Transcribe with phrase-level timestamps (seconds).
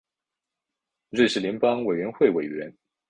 [1.11, 2.75] 瑞士联邦委员会委员。